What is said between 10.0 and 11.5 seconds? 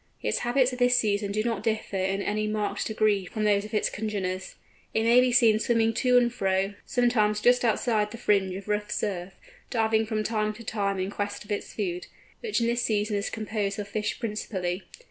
from time to time in quest